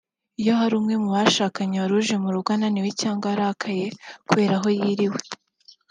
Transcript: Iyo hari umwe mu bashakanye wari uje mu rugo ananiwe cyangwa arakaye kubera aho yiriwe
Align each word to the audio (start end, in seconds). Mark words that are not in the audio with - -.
Iyo 0.41 0.53
hari 0.59 0.73
umwe 0.79 0.95
mu 1.01 1.09
bashakanye 1.15 1.75
wari 1.77 1.93
uje 1.99 2.15
mu 2.23 2.29
rugo 2.33 2.49
ananiwe 2.55 2.89
cyangwa 3.01 3.25
arakaye 3.33 3.85
kubera 4.27 4.55
aho 4.59 4.67
yiriwe 4.77 5.21